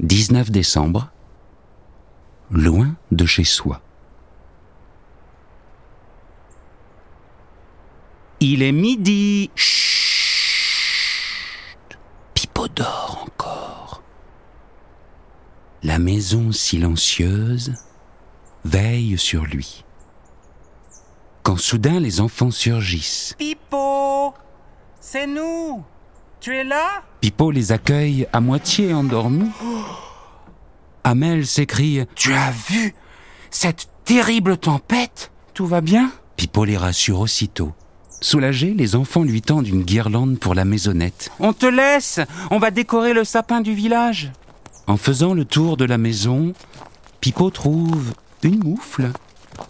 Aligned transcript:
19 0.00 0.50
décembre, 0.50 1.10
loin 2.50 2.96
de 3.12 3.26
chez 3.26 3.44
soi. 3.44 3.80
Il 8.40 8.62
est 8.62 8.72
midi. 8.72 9.50
Chut. 9.54 9.78
Pipo 12.34 12.68
dort 12.68 13.24
encore. 13.26 14.02
La 15.82 15.98
maison 15.98 16.52
silencieuse 16.52 17.74
veille 18.64 19.16
sur 19.16 19.44
lui. 19.44 19.84
Quand 21.42 21.56
soudain 21.56 22.00
les 22.00 22.20
enfants 22.20 22.50
surgissent, 22.50 23.34
Pipo 23.38 24.34
C'est 25.00 25.26
nous 25.26 25.84
Tu 26.44 26.54
es 26.54 26.64
là? 26.64 27.02
Pipo 27.22 27.50
les 27.50 27.72
accueille 27.72 28.28
à 28.34 28.42
moitié 28.42 28.92
endormis. 28.92 29.48
Amel 31.04 31.46
s'écrie 31.46 32.04
Tu 32.16 32.34
as 32.34 32.50
vu 32.68 32.94
cette 33.50 33.88
terrible 34.04 34.58
tempête? 34.58 35.32
Tout 35.54 35.64
va 35.64 35.80
bien? 35.80 36.12
Pipo 36.36 36.66
les 36.66 36.76
rassure 36.76 37.20
aussitôt. 37.20 37.72
Soulagés, 38.20 38.74
les 38.74 38.94
enfants 38.94 39.22
lui 39.22 39.40
tendent 39.40 39.66
une 39.66 39.84
guirlande 39.84 40.38
pour 40.38 40.54
la 40.54 40.66
maisonnette. 40.66 41.30
On 41.40 41.54
te 41.54 41.64
laisse 41.64 42.20
On 42.50 42.58
va 42.58 42.70
décorer 42.70 43.14
le 43.14 43.24
sapin 43.24 43.62
du 43.62 43.72
village 43.72 44.30
En 44.86 44.98
faisant 44.98 45.32
le 45.32 45.46
tour 45.46 45.78
de 45.78 45.86
la 45.86 45.96
maison, 45.96 46.52
Pipo 47.22 47.48
trouve 47.48 48.12
une 48.42 48.62
moufle 48.62 49.12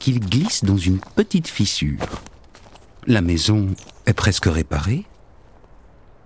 qu'il 0.01 0.19
glisse 0.19 0.65
dans 0.65 0.77
une 0.77 0.99
petite 1.15 1.47
fissure. 1.47 2.01
La 3.07 3.21
maison 3.21 3.69
est 4.07 4.13
presque 4.13 4.47
réparée. 4.47 5.05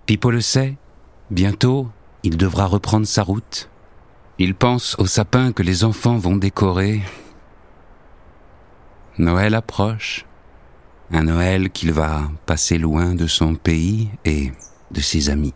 Pipo 0.08 0.30
le 0.30 0.40
sait. 0.40 0.78
Bientôt, 1.30 1.86
il 2.22 2.38
devra 2.38 2.64
reprendre 2.64 3.06
sa 3.06 3.22
route. 3.22 3.68
Il 4.38 4.54
pense 4.54 4.96
au 4.98 5.04
sapin 5.04 5.52
que 5.52 5.62
les 5.62 5.84
enfants 5.84 6.16
vont 6.16 6.36
décorer. 6.36 7.02
Noël 9.18 9.54
approche. 9.54 10.24
Un 11.12 11.24
Noël 11.24 11.68
qu'il 11.68 11.92
va 11.92 12.22
passer 12.46 12.78
loin 12.78 13.14
de 13.14 13.26
son 13.26 13.54
pays 13.54 14.08
et 14.24 14.50
de 14.92 15.00
ses 15.02 15.28
amis. 15.28 15.52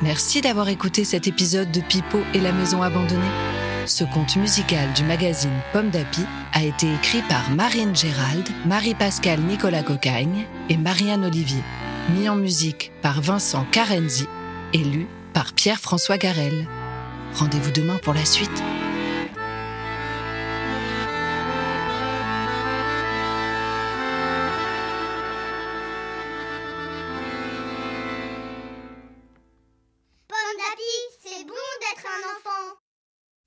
Merci 0.00 0.40
d'avoir 0.40 0.70
écouté 0.70 1.04
cet 1.04 1.26
épisode 1.26 1.70
de 1.70 1.82
Pipo 1.82 2.20
et 2.32 2.40
la 2.40 2.52
maison 2.52 2.80
abandonnée. 2.80 3.63
Ce 3.86 4.04
conte 4.04 4.36
musical 4.36 4.92
du 4.94 5.04
magazine 5.04 5.60
Pomme 5.72 5.90
d'Api 5.90 6.22
a 6.52 6.62
été 6.62 6.92
écrit 6.92 7.22
par 7.28 7.50
Marine 7.50 7.94
Gérald, 7.94 8.48
Marie-Pascale 8.66 9.40
Nicolas 9.40 9.82
Cocagne 9.82 10.46
et 10.70 10.76
Marianne 10.76 11.24
Olivier. 11.24 11.62
Mis 12.16 12.28
en 12.28 12.36
musique 12.36 12.92
par 13.02 13.20
Vincent 13.20 13.66
Carenzi 13.72 14.26
et 14.72 14.78
lu 14.78 15.06
par 15.34 15.52
Pierre-François 15.52 16.16
Garel. 16.16 16.66
Rendez-vous 17.34 17.72
demain 17.72 17.98
pour 18.02 18.14
la 18.14 18.24
suite. 18.24 18.62